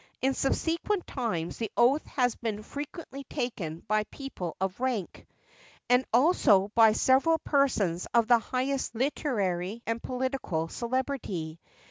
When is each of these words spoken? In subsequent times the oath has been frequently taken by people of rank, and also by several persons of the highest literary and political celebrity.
In 0.19 0.33
subsequent 0.33 1.05
times 1.05 1.57
the 1.57 1.69
oath 1.77 2.03
has 2.07 2.33
been 2.33 2.63
frequently 2.63 3.23
taken 3.25 3.81
by 3.81 4.03
people 4.05 4.57
of 4.59 4.79
rank, 4.79 5.27
and 5.91 6.05
also 6.11 6.71
by 6.73 6.93
several 6.93 7.37
persons 7.37 8.07
of 8.11 8.27
the 8.27 8.39
highest 8.39 8.95
literary 8.95 9.83
and 9.85 10.01
political 10.01 10.67
celebrity. 10.69 11.59